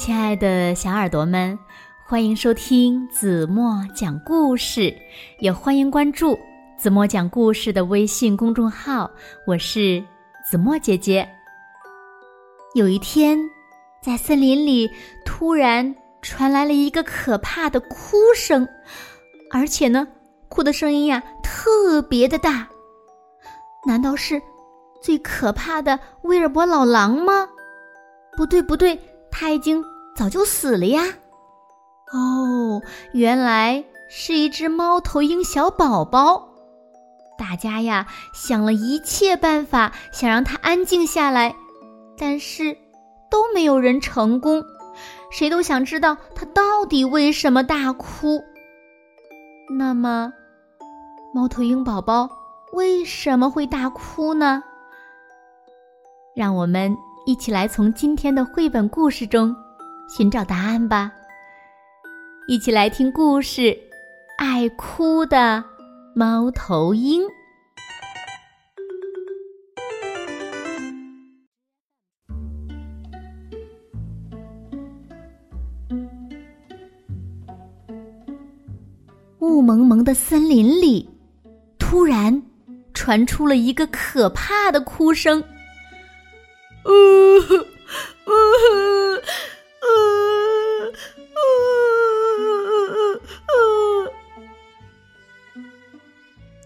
[0.00, 1.58] 亲爱的小耳朵们，
[2.06, 4.96] 欢迎收听子墨讲故事，
[5.40, 6.40] 也欢迎关注
[6.78, 9.10] 子墨讲故事的微信公众号。
[9.46, 10.02] 我是
[10.42, 11.28] 子墨姐姐。
[12.72, 13.38] 有一天，
[14.00, 14.90] 在森林里
[15.22, 18.66] 突然传来了一个可怕的哭声，
[19.50, 20.08] 而且呢，
[20.48, 22.66] 哭的声音呀特别的大。
[23.86, 24.40] 难道是
[25.02, 27.46] 最可怕的威尔伯老狼吗？
[28.34, 28.98] 不对，不对。
[29.32, 29.82] 他已经
[30.20, 31.02] 早就死了呀！
[32.12, 32.82] 哦，
[33.14, 36.46] 原来是一只猫头鹰小宝宝。
[37.38, 41.56] 大家呀想了一切办法，想让它安静下来，
[42.18, 42.76] 但是
[43.30, 44.62] 都没有人成功。
[45.30, 48.44] 谁都想知道它到底为什么大哭。
[49.78, 50.30] 那么，
[51.34, 52.28] 猫头鹰宝宝
[52.74, 54.62] 为什么会大哭呢？
[56.36, 56.94] 让我们。
[57.26, 59.54] 一起来从今天的绘本故事中
[60.10, 61.12] 寻找答案吧。
[62.48, 63.62] 一起来听故事
[64.36, 65.62] 《爱哭的
[66.16, 67.22] 猫头鹰》。
[79.38, 81.08] 雾蒙蒙的森林里，
[81.78, 82.42] 突然
[82.92, 85.40] 传出了一个可怕的哭声。
[86.84, 86.90] 呜
[88.26, 88.32] 呜！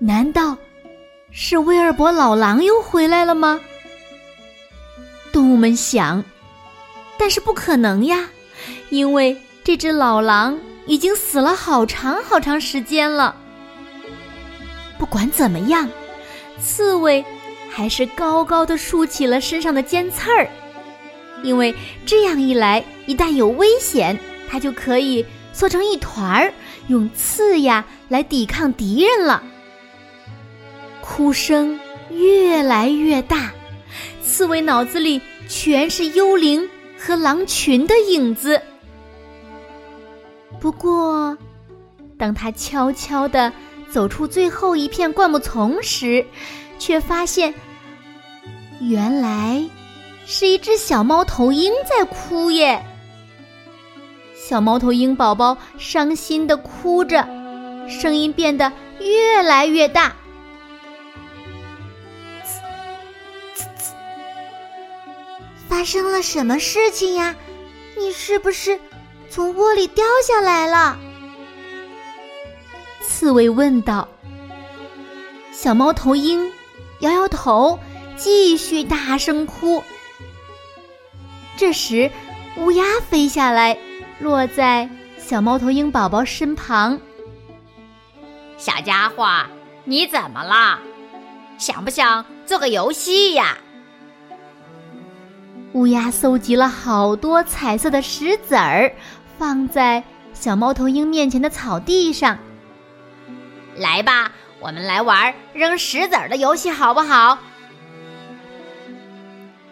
[0.00, 0.56] 难道
[1.30, 3.60] 是威尔伯老狼又回来了吗？
[5.32, 6.24] 动物们想，
[7.18, 8.28] 但是不可能呀，
[8.90, 13.36] 因为这只老狼已经死了好长好长时间了。
[14.98, 15.88] 不管怎么样，
[16.60, 17.24] 刺猬。
[17.70, 20.48] 还是高高的竖起了身上的尖刺儿，
[21.42, 26.52] 因为这样一来，一旦有危险，它就可以缩成一团儿，
[26.88, 29.42] 用刺呀来抵抗敌人了。
[31.00, 31.78] 哭声
[32.10, 33.52] 越来越大，
[34.22, 38.60] 刺猬脑子里全是幽灵和狼群的影子。
[40.60, 41.36] 不过，
[42.18, 43.52] 当他悄悄地
[43.90, 46.26] 走出最后一片灌木丛时，
[46.78, 47.54] 却发现，
[48.80, 49.64] 原来
[50.30, 52.84] 是一只小猫头鹰在哭耶。
[54.36, 57.26] 小猫头鹰宝宝伤心的哭着，
[57.88, 60.14] 声音变得越来越大。
[65.66, 67.34] 发生了什么事情呀？
[67.96, 68.78] 你是不是
[69.30, 70.98] 从窝里掉下来了？
[73.00, 74.06] 刺猬问道。
[75.52, 76.52] 小猫头鹰。
[77.00, 77.78] 摇摇头，
[78.16, 79.82] 继续大声哭。
[81.58, 82.08] 这时，
[82.56, 83.76] 乌鸦飞下来，
[84.20, 86.96] 落在小猫头鹰宝宝身旁。
[88.56, 89.28] 小家伙，
[89.82, 90.78] 你怎么了？
[91.58, 93.58] 想不想做个游戏呀？
[95.72, 98.94] 乌鸦搜集了好多彩色的石子儿，
[99.36, 100.00] 放在
[100.32, 102.38] 小猫头鹰面前的草地上。
[103.74, 104.30] 来吧。
[104.60, 107.38] 我们来玩扔石子儿的游戏，好不好？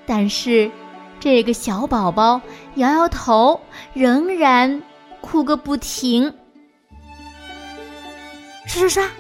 [0.07, 0.71] 但是，
[1.21, 2.41] 这个小宝宝
[2.77, 3.61] 摇摇头，
[3.95, 4.83] 仍然
[5.21, 6.33] 哭个不停。
[8.67, 9.11] 刷刷刷，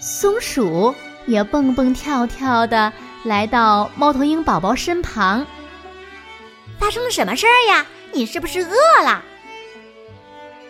[0.00, 0.94] 松鼠
[1.26, 2.92] 也蹦蹦跳跳的
[3.22, 5.46] 来到猫头鹰宝宝身旁。
[6.78, 7.86] 发生了什么事儿呀？
[8.12, 9.22] 你是不是饿了？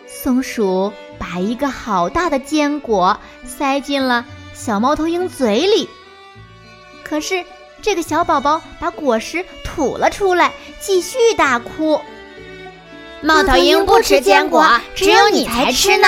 [0.07, 5.89] 松鼠把一个好大的坚果塞进了小猫头鹰嘴里，
[7.03, 7.43] 可是
[7.81, 11.99] 这个小宝宝把果实吐了出来，继续大哭。
[13.21, 14.65] 猫头鹰不吃坚果，
[14.95, 16.07] 只有你才吃呢。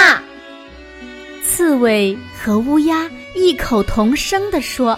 [1.44, 4.98] 刺猬和乌鸦异口同声地说。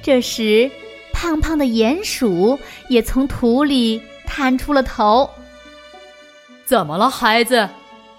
[0.00, 0.70] 这时，
[1.12, 2.56] 胖胖的鼹鼠
[2.88, 5.28] 也从土里探出了头。
[6.64, 7.68] 怎么了，孩子？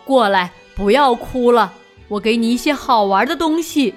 [0.04, 1.72] 过来，不要哭了，
[2.10, 3.96] 我给你一些好玩的东西。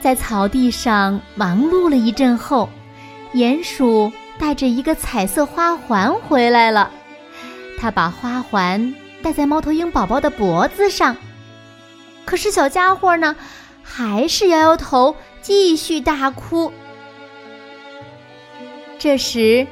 [0.00, 2.68] 在草地上忙碌了一阵后，
[3.34, 6.90] 鼹鼠带着一个彩色花环回来了。
[7.78, 11.16] 他把花环戴在猫头鹰宝宝的脖子上，
[12.24, 13.36] 可是小家伙呢，
[13.82, 16.72] 还是摇摇头，继续大哭。
[18.98, 19.66] 这时，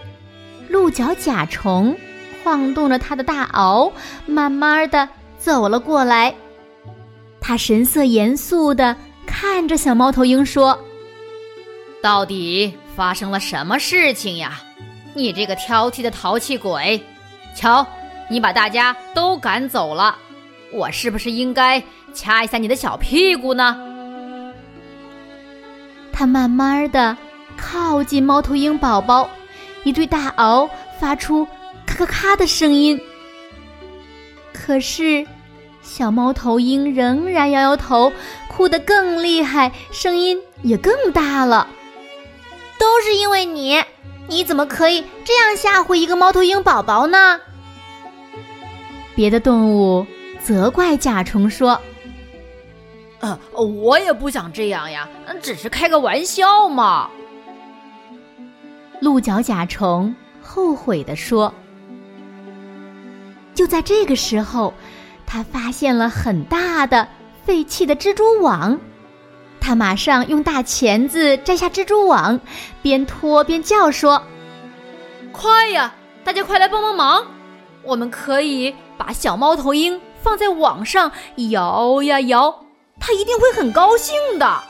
[0.69, 1.97] 鹿角甲虫。
[2.43, 3.91] 晃动着它的大螯，
[4.27, 5.09] 慢慢的
[5.39, 6.35] 走了过来。
[7.41, 10.79] 他神色严肃的看着小猫头鹰说
[12.05, 14.61] ：“到底发生了什么事情呀？
[15.15, 17.03] 你这个挑剔的淘气鬼！
[17.57, 17.87] 瞧，
[18.29, 20.15] 你把大家都赶走了，
[20.71, 23.81] 我是不是应该掐一下你的小屁股呢？
[26.13, 27.17] 他慢慢的
[27.57, 29.27] 靠近猫头鹰宝宝，
[29.85, 30.69] 一对大螯
[31.01, 31.49] 发出
[31.87, 33.01] 咔咔咔的声音。
[34.53, 35.27] 可是，
[35.81, 38.13] 小猫头鹰仍然摇摇头，
[38.47, 41.67] 哭得更厉害，声音也更大了。
[42.79, 43.83] 都是因为你。
[44.27, 47.39] 你怎么可以这样吓唬一个猫头鹰宝宝呢？
[49.15, 50.07] 别的动物
[50.43, 51.79] 责怪甲虫说
[53.21, 55.07] ：“呃，我也不想这样呀，
[55.43, 57.11] 只是开个玩笑嘛。”
[59.01, 61.53] 鹿角甲虫后悔地说。
[63.55, 64.73] 就在这个时候，
[65.27, 67.07] 他发现了很大的
[67.45, 68.81] 废弃的蜘蛛网。
[69.67, 72.39] 他马上用大钳子摘下蜘蛛网，
[72.83, 74.23] 边拖边叫说
[75.33, 77.25] ：“快呀，大家快来帮帮忙！
[77.83, 81.11] 我们可以把小猫头鹰放在网上
[81.51, 82.67] 摇呀摇，
[83.01, 84.61] 它一定会很高兴的。”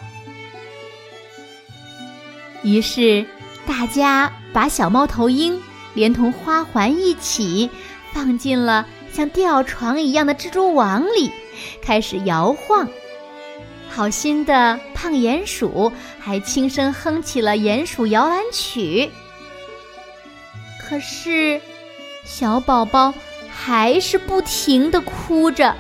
[2.63, 3.27] 于是，
[3.67, 5.61] 大家把小猫头鹰
[5.95, 7.69] 连同花环一起
[8.13, 11.33] 放进了像吊床一样的蜘蛛网里，
[11.83, 12.89] 开始摇晃。
[13.95, 19.09] 好心的胖鼹鼠还轻声哼起了鼹鼠摇篮曲。
[20.83, 21.61] 可是，
[22.25, 23.15] 小宝宝
[23.49, 25.77] 还是不停的哭着，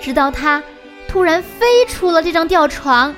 [0.00, 0.60] 直到他
[1.06, 3.14] 突然飞出了这张吊床，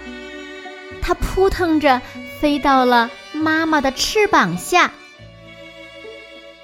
[1.00, 2.02] 他扑腾着
[2.38, 4.92] 飞到了妈妈的翅膀下。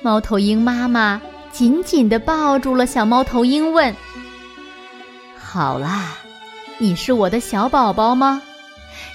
[0.03, 3.97] 猫头鹰妈妈紧紧的抱住了小猫头鹰，问
[5.41, 6.19] ：“好啦。”
[6.83, 8.41] 你是我的小宝宝吗？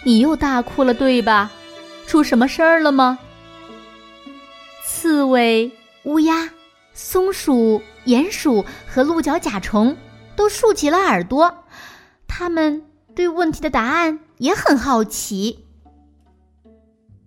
[0.04, 1.52] 你又大哭了，对吧？
[2.06, 3.18] 出什么事儿了吗？
[4.86, 5.72] 刺猬、
[6.04, 6.48] 乌鸦、
[6.94, 9.98] 松鼠、鼹鼠和鹿角甲虫
[10.36, 11.66] 都竖起了耳朵，
[12.28, 12.86] 他们
[13.16, 15.66] 对问题的答案也很好奇。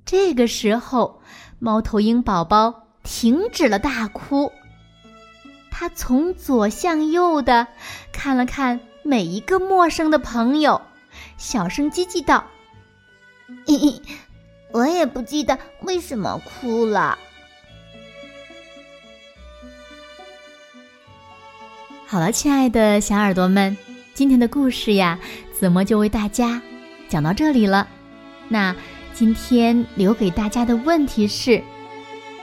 [0.05, 1.21] 这个时候，
[1.59, 4.53] 猫头鹰宝宝停止了大哭，
[5.69, 7.67] 他从左向右的
[8.13, 8.79] 看了看。
[9.09, 10.83] 每一个陌生的朋友，
[11.39, 12.45] 小声叽叽道
[13.67, 14.03] ：“嘿嘿，
[14.71, 17.19] 我也不记得为什么哭了。”
[22.07, 23.75] 好了，亲爱的小耳朵们，
[24.13, 25.19] 今天的故事呀，
[25.59, 26.61] 子墨就为大家
[27.09, 27.89] 讲到这里了。
[28.47, 28.77] 那
[29.15, 31.65] 今天留给大家的问题是：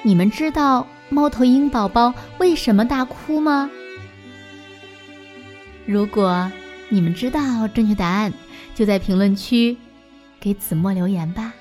[0.01, 3.69] 你们知道猫头鹰宝宝为什么大哭吗？
[5.85, 6.51] 如果
[6.89, 8.33] 你们知道正确答案，
[8.73, 9.77] 就在评论区
[10.39, 11.53] 给子墨留言吧。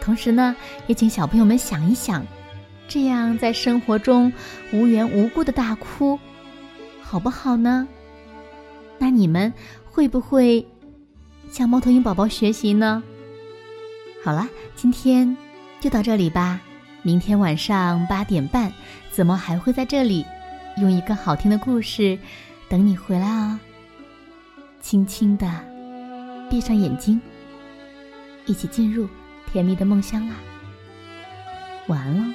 [0.00, 0.54] 同时呢，
[0.86, 2.24] 也请小朋友们想一想，
[2.86, 4.32] 这样在生活中
[4.72, 6.18] 无缘无故的大哭，
[7.02, 7.88] 好不好呢？
[8.98, 9.52] 那你们
[9.84, 10.64] 会不会
[11.50, 13.02] 向猫头鹰宝宝学习呢？
[14.22, 15.36] 好了，今天
[15.80, 16.60] 就到这里吧。
[17.02, 18.72] 明天晚上八点半，
[19.10, 20.24] 子墨还会在这里。
[20.76, 22.18] 用一个好听的故事
[22.68, 23.58] 等你回来哦。
[24.80, 25.48] 轻轻的
[26.50, 27.20] 闭上眼睛，
[28.44, 29.08] 一起进入
[29.50, 30.36] 甜蜜的梦乡啦。
[31.88, 32.34] 晚安喽。